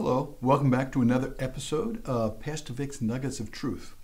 [0.00, 3.96] Hello, welcome back to another episode of Pastor Vic's Nuggets of Truth.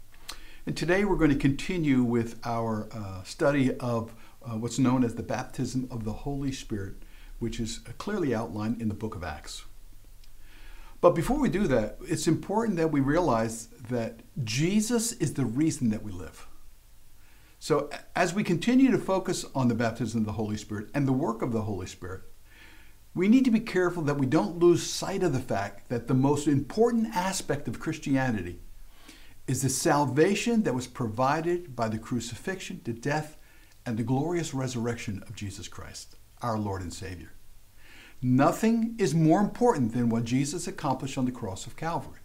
[0.66, 4.12] And today we're going to continue with our uh, study of
[4.44, 6.94] uh, what's known as the baptism of the Holy Spirit,
[7.38, 9.66] which is clearly outlined in the book of Acts.
[11.00, 15.90] But before we do that, it's important that we realize that Jesus is the reason
[15.90, 16.48] that we live.
[17.60, 21.12] So, as we continue to focus on the baptism of the Holy Spirit and the
[21.12, 22.22] work of the Holy Spirit,
[23.14, 26.14] we need to be careful that we don't lose sight of the fact that the
[26.14, 28.58] most important aspect of Christianity
[29.46, 33.36] is the salvation that was provided by the crucifixion, the death,
[33.86, 37.32] and the glorious resurrection of Jesus Christ, our Lord and Savior.
[38.20, 42.20] Nothing is more important than what Jesus accomplished on the cross of Calvary.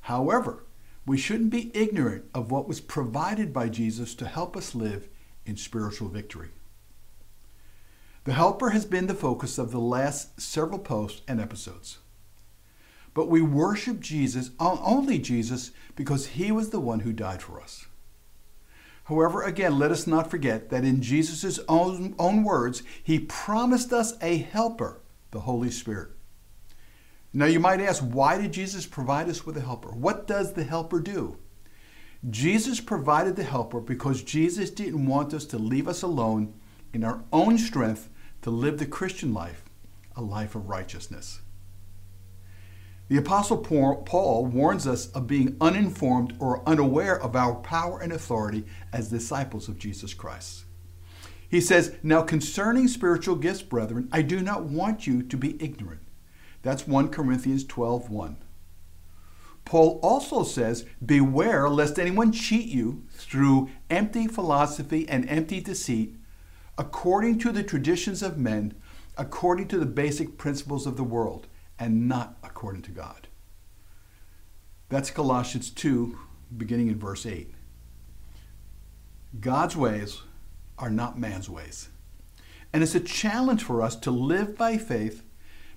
[0.00, 0.66] However,
[1.06, 5.08] we shouldn't be ignorant of what was provided by Jesus to help us live
[5.46, 6.50] in spiritual victory.
[8.26, 11.98] The Helper has been the focus of the last several posts and episodes.
[13.14, 17.86] But we worship Jesus, only Jesus, because he was the one who died for us.
[19.04, 24.14] However, again, let us not forget that in Jesus' own, own words, he promised us
[24.20, 26.10] a helper, the Holy Spirit.
[27.32, 29.90] Now, you might ask, why did Jesus provide us with a helper?
[29.90, 31.38] What does the helper do?
[32.28, 36.54] Jesus provided the helper because Jesus didn't want us to leave us alone
[36.92, 38.08] in our own strength
[38.46, 39.64] to live the Christian life,
[40.14, 41.40] a life of righteousness.
[43.08, 48.64] The Apostle Paul warns us of being uninformed or unaware of our power and authority
[48.92, 50.64] as disciples of Jesus Christ.
[51.48, 56.02] He says, Now concerning spiritual gifts, brethren, I do not want you to be ignorant.
[56.62, 58.36] That's 1 Corinthians 12 1.
[59.64, 66.14] Paul also says, Beware lest anyone cheat you through empty philosophy and empty deceit
[66.78, 68.74] according to the traditions of men,
[69.16, 71.46] according to the basic principles of the world,
[71.78, 73.28] and not according to God.
[74.88, 76.18] That's Colossians 2,
[76.56, 77.52] beginning in verse 8.
[79.40, 80.22] God's ways
[80.78, 81.88] are not man's ways.
[82.72, 85.22] And it's a challenge for us to live by faith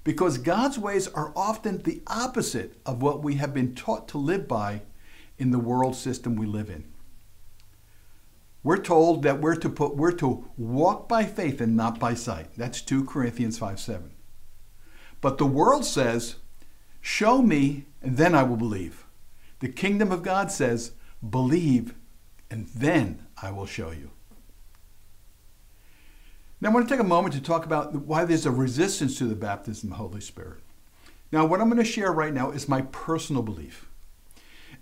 [0.03, 4.47] because God's ways are often the opposite of what we have been taught to live
[4.47, 4.81] by
[5.37, 6.85] in the world system we live in.
[8.63, 12.53] We're told that we're to put we're to walk by faith and not by sight.
[12.57, 14.11] That's 2 Corinthians 5 7.
[15.21, 16.35] But the world says,
[17.01, 19.05] Show me, and then I will believe.
[19.59, 20.91] The kingdom of God says,
[21.27, 21.93] Believe,
[22.49, 24.11] and then I will show you.
[26.61, 29.25] Now, I want to take a moment to talk about why there's a resistance to
[29.25, 30.59] the baptism of the Holy Spirit.
[31.31, 33.88] Now, what I'm going to share right now is my personal belief.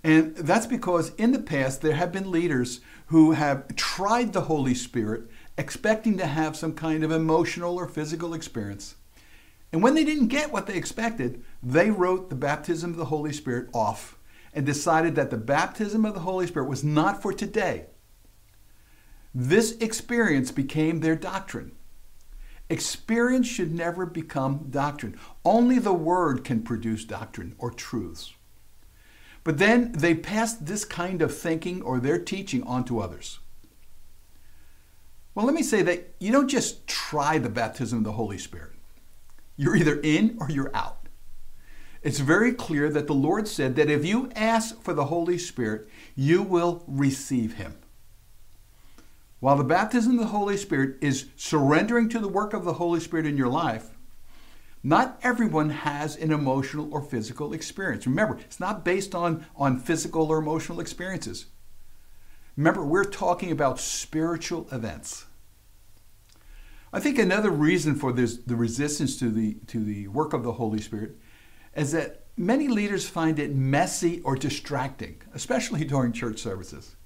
[0.04, 4.74] And that's because in the past there have been leaders who have tried the Holy
[4.74, 5.24] Spirit
[5.56, 8.94] expecting to have some kind of emotional or physical experience.
[9.72, 13.32] And when they didn't get what they expected, they wrote the baptism of the Holy
[13.32, 14.16] Spirit off
[14.54, 17.86] and decided that the baptism of the Holy Spirit was not for today.
[19.34, 21.72] This experience became their doctrine.
[22.70, 25.18] Experience should never become doctrine.
[25.44, 28.34] Only the Word can produce doctrine or truths.
[29.48, 33.38] But then they passed this kind of thinking or their teaching on to others.
[35.34, 38.72] Well, let me say that you don't just try the baptism of the Holy Spirit.
[39.56, 41.08] You're either in or you're out.
[42.02, 45.88] It's very clear that the Lord said that if you ask for the Holy Spirit,
[46.14, 47.78] you will receive him.
[49.40, 53.00] While the baptism of the Holy Spirit is surrendering to the work of the Holy
[53.00, 53.97] Spirit in your life,
[54.82, 58.06] not everyone has an emotional or physical experience.
[58.06, 61.46] Remember, it's not based on, on physical or emotional experiences.
[62.56, 65.26] Remember, we're talking about spiritual events.
[66.92, 70.52] I think another reason for this, the resistance to the, to the work of the
[70.52, 71.16] Holy Spirit
[71.76, 76.96] is that many leaders find it messy or distracting, especially during church services.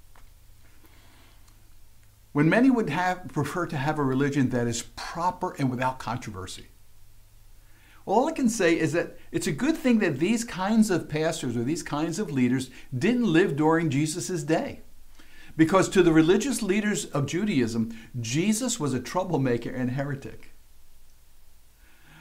[2.32, 6.68] When many would have, prefer to have a religion that is proper and without controversy.
[8.04, 11.56] All I can say is that it's a good thing that these kinds of pastors
[11.56, 14.80] or these kinds of leaders didn't live during Jesus' day.
[15.56, 20.52] Because to the religious leaders of Judaism, Jesus was a troublemaker and heretic.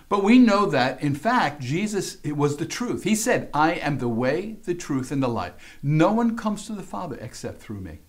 [0.10, 3.06] But we know that, in fact, Jesus was the truth.
[3.06, 5.54] He said, I am the way, the truth, and the life.
[5.82, 8.00] No one comes to the Father except through me.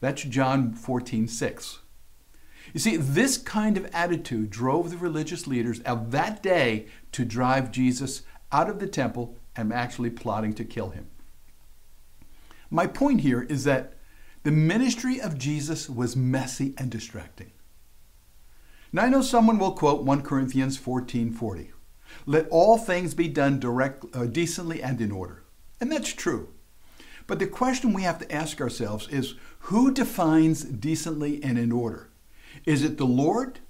[0.00, 1.78] That's John 14, 6.
[2.72, 7.72] You see, this kind of attitude drove the religious leaders of that day to drive
[7.72, 11.08] Jesus out of the temple and actually plotting to kill him.
[12.70, 13.94] My point here is that
[14.44, 17.52] the ministry of Jesus was messy and distracting.
[18.92, 21.70] Now I know someone will quote 1 Corinthians 14:40.
[22.26, 25.44] Let all things be done direct, uh, decently and in order.
[25.80, 26.48] And that's true.
[27.26, 32.10] But the question we have to ask ourselves is who defines decently and in order?
[32.64, 33.60] Is it the Lord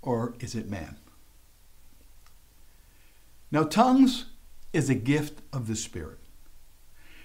[0.00, 0.96] or is it man?
[3.50, 4.26] Now, tongues
[4.72, 6.18] is a gift of the Spirit.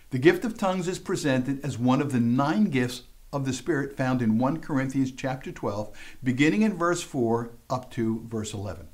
[0.10, 3.96] The gift of tongues is presented as one of the nine gifts of the Spirit
[3.96, 8.88] found in 1 Corinthians chapter 12, beginning in verse 4 up to verse 11.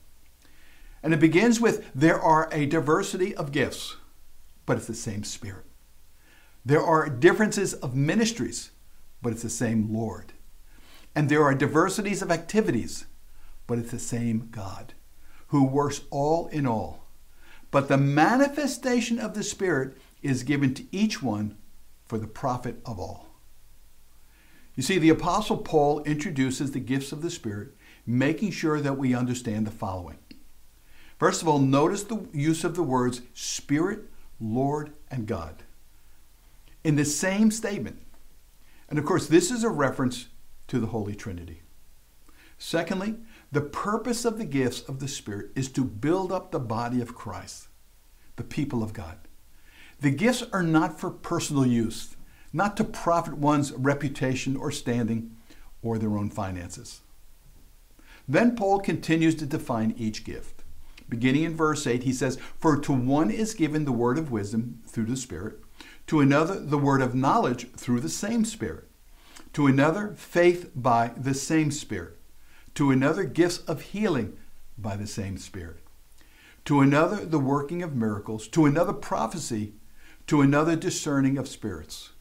[1.02, 3.98] And it begins with there are a diversity of gifts,
[4.66, 5.66] but it's the same Spirit.
[6.66, 8.72] There are differences of ministries,
[9.22, 10.33] but it's the same Lord.
[11.16, 13.06] And there are diversities of activities,
[13.68, 14.94] but it's the same God
[15.48, 17.04] who works all in all
[17.74, 21.58] but the manifestation of the Spirit is given to each one
[22.06, 23.30] for the profit of all.
[24.76, 27.70] You see, the Apostle Paul introduces the gifts of the Spirit,
[28.06, 30.20] making sure that we understand the following.
[31.18, 34.02] First of all, notice the use of the words Spirit,
[34.40, 35.64] Lord, and God
[36.84, 38.00] in the same statement.
[38.88, 40.28] And of course, this is a reference
[40.68, 41.62] to the Holy Trinity.
[42.58, 43.16] Secondly,
[43.52, 47.16] the purpose of the gifts of the Spirit is to build up the body of
[47.16, 47.68] Christ,
[48.36, 49.18] the people of God.
[50.00, 52.16] The gifts are not for personal use,
[52.52, 55.36] not to profit one's reputation or standing
[55.82, 57.02] or their own finances.
[58.28, 60.64] Then Paul continues to define each gift.
[61.10, 64.82] Beginning in verse 8, he says, For to one is given the word of wisdom
[64.88, 65.60] through the Spirit,
[66.08, 68.88] to another the word of knowledge through the same Spirit,
[69.54, 72.18] to another faith by the same Spirit
[72.76, 74.38] to another gifts of healing
[74.78, 75.80] by the same Spirit,
[76.66, 79.74] to another the working of miracles, to another prophecy,
[80.28, 82.12] to another discerning of spirits.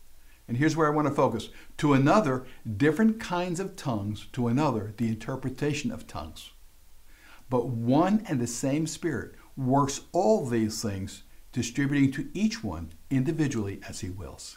[0.49, 1.49] And here's where I want to focus
[1.79, 2.45] to another,
[2.77, 6.51] different kinds of tongues, to another, the interpretation of tongues.
[7.49, 13.81] But one and the same Spirit works all these things, distributing to each one individually
[13.89, 14.57] as he wills.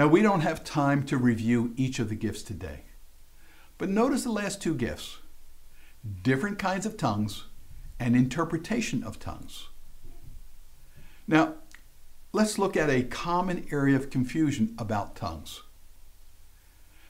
[0.00, 2.84] Now, we don't have time to review each of the gifts today.
[3.76, 5.18] But notice the last two gifts
[6.22, 7.44] different kinds of tongues
[7.98, 9.68] and interpretation of tongues.
[11.28, 11.56] Now,
[12.32, 15.64] let's look at a common area of confusion about tongues.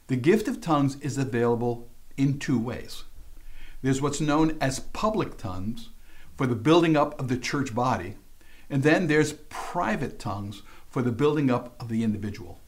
[0.08, 3.04] The gift of tongues is available in two ways.
[3.82, 5.90] There's what's known as public tongues
[6.36, 8.16] for the building up of the church body,
[8.68, 12.59] and then there's private tongues for the building up of the individual.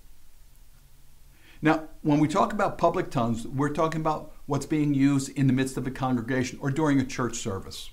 [1.65, 5.53] Now, when we talk about public tongues, we're talking about what's being used in the
[5.53, 7.91] midst of a congregation or during a church service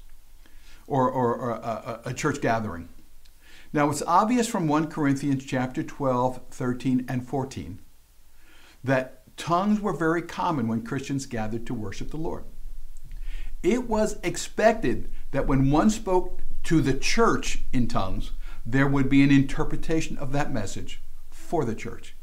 [0.87, 2.89] or, or, or a, a, church gathering.
[3.71, 7.79] Now, it's obvious from 1 Corinthians chapter 12, 13, and 14
[8.83, 12.45] that tongues were very common when Christians gathered to worship the Lord.
[13.61, 18.31] It was expected that when one spoke to the church in tongues,
[18.65, 22.15] there would be an interpretation of that message for the church.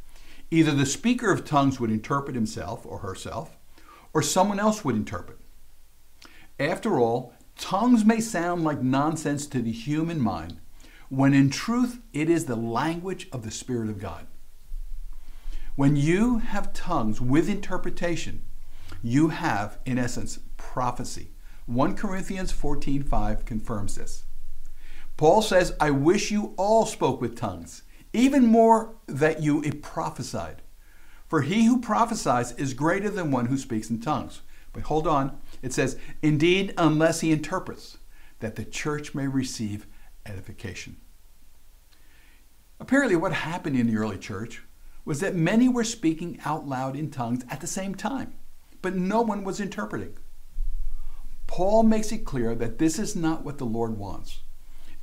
[0.51, 3.57] Either the speaker of tongues would interpret himself or herself,
[4.13, 5.39] or someone else would interpret.
[6.59, 10.61] After all, tongues may sound like nonsense to the human mind,
[11.09, 14.27] when in truth it is the language of the Spirit of God.
[15.75, 18.45] When you have tongues with interpretation,
[19.03, 21.33] you have, in essence, prophecy.
[21.67, 24.25] 1 Corinthians 14:5 confirms this.
[25.17, 27.83] Paul says, "I wish you all spoke with tongues,
[28.13, 30.63] even more that you prophesied.
[31.29, 34.43] For he who prophesies is greater than one who speaks in tongues.
[34.73, 37.99] But hold on, it says, Indeed, unless he interprets,
[38.41, 39.87] that the church may receive
[40.25, 40.97] edification.
[42.79, 44.63] Apparently, what happened in the early church
[45.05, 48.35] was that many were speaking out loud in tongues at the same time,
[48.83, 50.17] but no one was interpreting.
[51.47, 54.41] Paul makes it clear that this is not what the Lord wants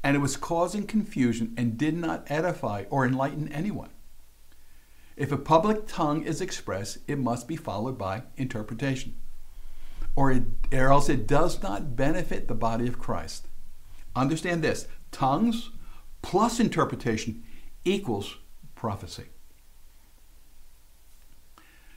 [0.04, 3.90] and it was causing confusion and did not edify or enlighten anyone.
[5.16, 9.16] If a public tongue is expressed, it must be followed by interpretation,
[10.16, 13.48] or, it, or else it does not benefit the body of Christ.
[14.16, 15.70] Understand this tongues
[16.22, 17.44] plus interpretation
[17.86, 18.38] equals
[18.76, 19.26] prophecy.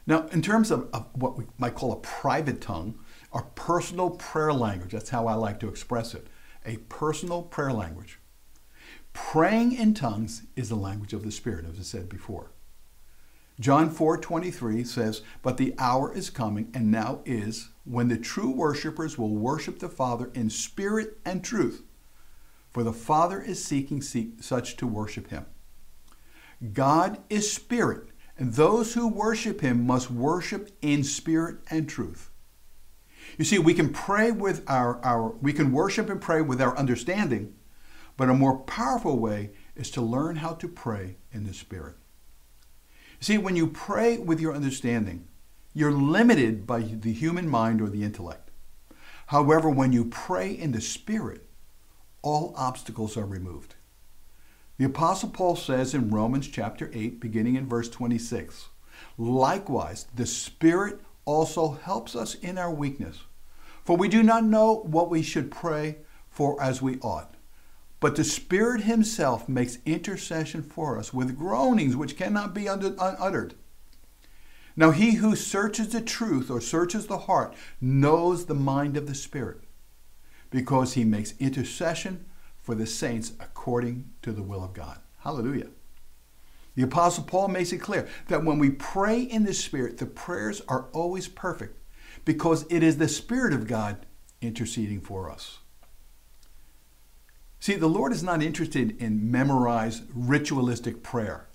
[0.06, 2.98] Now, in terms of, of, what we might call a private tongue,
[3.32, 6.28] our personal prayer language, that's how I like to express it
[6.66, 8.18] a personal prayer language.
[9.12, 12.50] Praying in tongues is the language of the Spirit, as I said before.
[13.58, 19.16] John 4:23 says, "But the hour is coming and now is when the true worshipers
[19.16, 21.82] will worship the Father in spirit and truth,
[22.70, 25.46] for the Father is seeking such to worship him."
[26.74, 32.30] God is spirit, and those who worship him must worship in spirit and truth.
[33.38, 36.76] You see, we can pray with our, our we can worship and pray with our
[36.76, 37.54] understanding,
[38.16, 41.96] but a more powerful way is to learn how to pray in the Spirit.
[43.20, 45.28] See, when you pray with your understanding,
[45.74, 48.50] you're limited by the human mind or the intellect.
[49.26, 51.46] However, when you pray in the Spirit,
[52.22, 53.74] all obstacles are removed.
[54.78, 58.68] The Apostle Paul says in Romans chapter 8, beginning in verse 26,
[59.18, 63.18] Likewise, the Spirit also helps us in our weakness.
[63.84, 65.98] For we do not know what we should pray
[66.30, 67.34] for as we ought.
[68.00, 73.54] But the Spirit Himself makes intercession for us with groanings which cannot be uttered.
[74.76, 79.14] Now, He who searches the truth or searches the heart knows the mind of the
[79.14, 79.60] Spirit,
[80.50, 82.26] because He makes intercession
[82.60, 84.98] for the saints according to the will of God.
[85.20, 85.68] Hallelujah.
[86.76, 90.60] The Apostle Paul makes it clear that when we pray in the Spirit, the prayers
[90.68, 91.78] are always perfect
[92.24, 94.04] because it is the Spirit of God
[94.42, 95.58] interceding for us.
[97.60, 101.48] See, the Lord is not interested in memorized ritualistic prayer.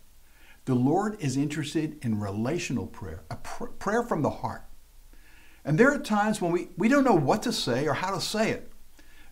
[0.66, 4.64] The Lord is interested in relational prayer, a pr- prayer from the heart.
[5.64, 8.22] And there are times when we, we don't know what to say or how to
[8.22, 8.72] say it.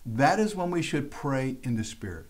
[0.06, 2.29] That is when we should pray in the Spirit.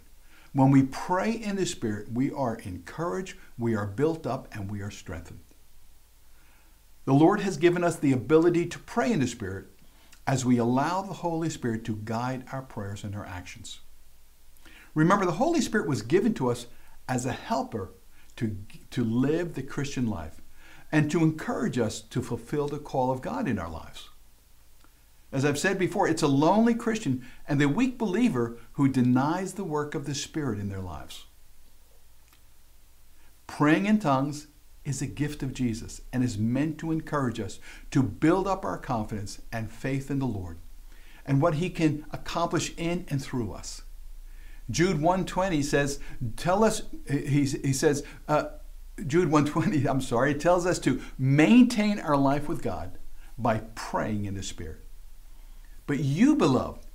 [0.52, 4.80] When we pray in the Spirit, we are encouraged, we are built up, and we
[4.80, 5.40] are strengthened.
[7.04, 9.66] The Lord has given us the ability to pray in the Spirit
[10.26, 13.80] as we allow the Holy Spirit to guide our prayers and our actions.
[14.94, 16.66] Remember, the Holy Spirit was given to us
[17.08, 17.92] as a helper
[18.36, 18.56] to,
[18.90, 20.40] to live the Christian life
[20.92, 24.08] and to encourage us to fulfill the call of God in our lives.
[25.32, 29.64] As I've said before, it's a lonely Christian and the weak believer who denies the
[29.64, 31.26] work of the Spirit in their lives.
[33.46, 34.48] Praying in tongues
[34.84, 37.60] is a gift of Jesus and is meant to encourage us
[37.90, 40.58] to build up our confidence and faith in the Lord
[41.24, 43.82] and what he can accomplish in and through us.
[44.70, 46.00] Jude 120 says,
[46.36, 48.44] tell us, he, he says, uh,
[49.06, 52.98] Jude 120, I'm sorry, tells us to maintain our life with God
[53.36, 54.84] by praying in the Spirit.
[55.90, 56.86] But you, beloved,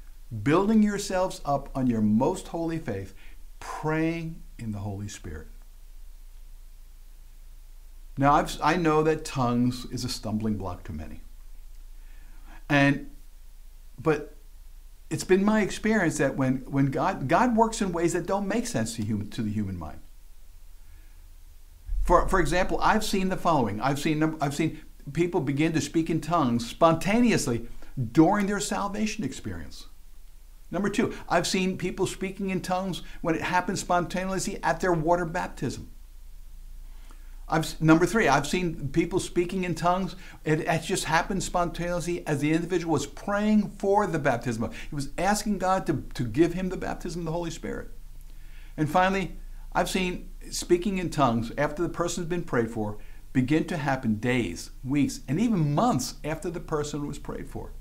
[0.42, 3.14] building yourselves up on your most holy faith,
[3.60, 5.50] praying in the Holy Spirit.
[8.18, 11.20] Now, I've, i know that tongues is a stumbling block to many.
[12.70, 13.10] And,
[14.02, 14.38] but
[15.10, 18.66] it's been my experience that when, when God, God works in ways that don't make
[18.66, 20.00] sense to, human, to the human mind.
[22.06, 23.82] For, for example, I've seen the following.
[23.82, 24.80] I've seen, I've seen
[25.12, 27.68] people begin to speak in tongues spontaneously
[28.12, 29.88] during their salvation experience.
[30.72, 35.26] Number two, I've seen people speaking in tongues when it happens spontaneously at their water
[35.26, 35.92] baptism.
[37.48, 40.16] I've, number three, I've seen people speaking in tongues.
[40.44, 44.72] It, it just happened spontaneously as the individual was praying for the baptism.
[44.90, 47.92] He was asking God to, to give him the baptism of the Holy Spirit.
[48.76, 49.38] And finally,
[49.74, 52.98] I've seen speaking in tongues after the person's been prayed for
[53.32, 57.74] begin to happen days, weeks, and even months after the person was prayed for.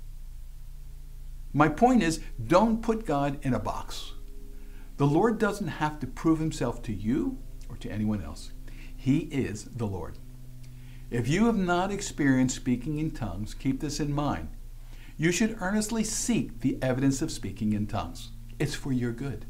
[1.55, 4.11] My point is don't put God in a box.
[4.97, 7.37] The Lord doesn't have to prove himself to you
[7.69, 8.51] or to anyone else.
[8.93, 10.17] He is the Lord.
[11.09, 14.49] If you have not experienced speaking in tongues, keep this in mind.
[15.15, 18.31] You should earnestly seek the evidence of speaking in tongues.
[18.59, 19.45] It's for your good.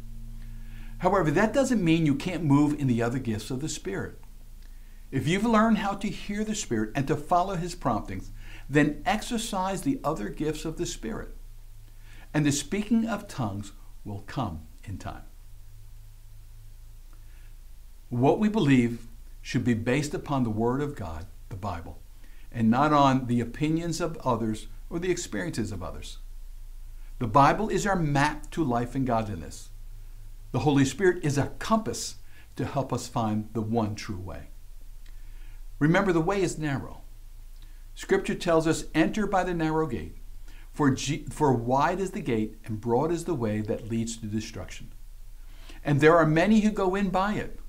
[1.00, 4.22] However, that doesn't mean you can't move in the other gifts of the Spirit.
[5.10, 8.30] If you've learned how to hear the Spirit and to follow His promptings,
[8.70, 11.36] then exercise the other gifts of the Spirit.
[12.36, 13.72] And the speaking of tongues
[14.04, 15.24] will come in time.
[18.10, 19.08] What we believe
[19.42, 22.01] should be based upon the Word of God, the Bible,
[22.51, 26.18] and not on the opinions of others or the experiences of others.
[27.20, 29.70] The Bible is our map to life and godliness.
[30.51, 32.15] The Holy Spirit is a compass
[32.58, 34.50] to help us find the one true way.
[35.80, 37.04] Remember, the way is narrow.
[37.94, 40.18] Scripture tells us, enter by the narrow gate,
[40.75, 44.25] for, G- for wide is the gate and broad is the way that leads to
[44.25, 44.91] destruction.
[45.86, 47.60] And there are many who go in by it.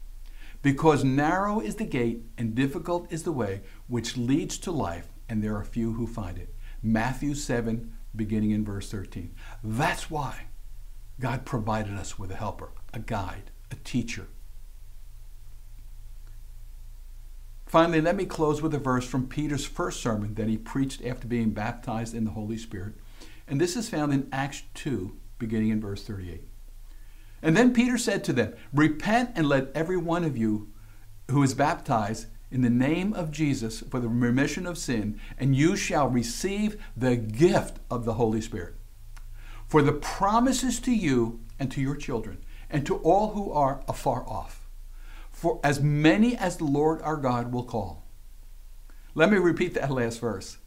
[0.61, 5.41] Because narrow is the gate and difficult is the way which leads to life, and
[5.41, 6.53] there are few who find it.
[6.83, 9.33] Matthew 7, beginning in verse 13.
[9.63, 10.47] That's why
[11.21, 14.27] God provided us with a helper, a guide, a teacher.
[17.67, 21.27] Finally, let me close with a verse from Peter's first sermon that he preached after
[21.27, 22.95] being baptized in the Holy Spirit.
[23.49, 26.45] And this is found in Acts 2, beginning in verse 38.
[27.43, 30.73] And then Peter said to them, Repent and let every one of you
[31.29, 35.77] who is baptized in the name of Jesus for the remission of sin, and you
[35.77, 38.77] shall receive the gift of the Holy Spirit.
[39.67, 44.29] For the promises to you and to your children, and to all who are afar
[44.29, 44.66] off,
[45.47, 48.05] for as many as the Lord our God will call.
[49.15, 50.59] Let me repeat that last verse.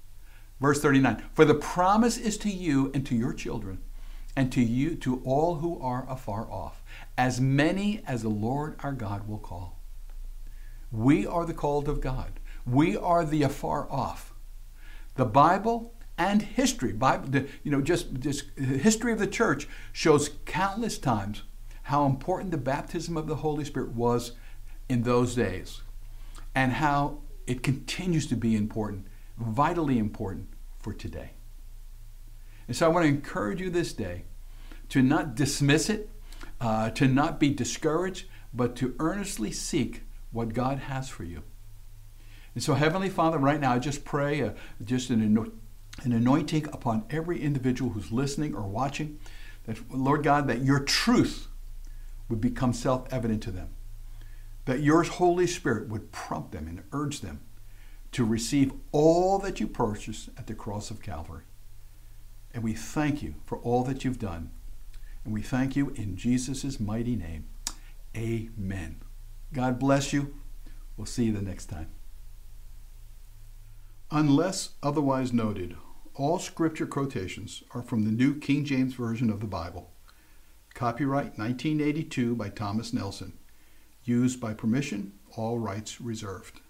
[0.62, 3.82] Verse 39 For the promise is to you and to your children,
[4.38, 6.82] and to you, to all who are afar off,
[7.18, 9.82] as many as the Lord our God will call.
[10.94, 12.40] We are the called of God.
[12.66, 14.34] We are the afar off.
[15.16, 20.98] The Bible and history, Bible, you know, just, just history of the church shows countless
[20.98, 21.44] times
[21.84, 24.32] how important the baptism of the Holy Spirit was
[24.90, 25.82] in those days,
[26.54, 29.06] and how it continues to be important,
[29.38, 31.32] vitally important for today.
[32.68, 34.24] And so I want to encourage you this day
[34.90, 36.10] to not dismiss it,
[36.60, 41.44] uh, to not be discouraged, but to earnestly seek what God has for you.
[42.56, 44.52] And so, Heavenly Father, right now, I just pray uh,
[44.84, 45.22] just an,
[46.04, 49.20] an anointing upon every individual who's listening or watching,
[49.66, 51.48] that, Lord God, that your truth
[52.28, 53.70] would become self evident to them,
[54.70, 57.40] that your Holy Spirit would prompt them and urge them
[58.12, 61.42] to receive all that you purchased at the cross of Calvary.
[62.54, 64.52] And we thank you for all that you've done.
[65.26, 67.46] And we thank you in Jesus' mighty name.
[68.16, 69.02] Amen.
[69.54, 70.36] God bless you.
[70.96, 71.90] We'll see you the next time.
[74.12, 75.78] Unless otherwise noted,
[76.14, 79.90] all scripture quotations are from the New King James Version of the Bible.
[80.76, 83.34] Copyright 1982 by Thomas Nelson.
[84.10, 86.62] Used by permission, all rights reserved.